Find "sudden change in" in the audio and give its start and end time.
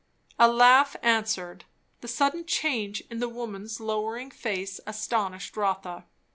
2.07-3.19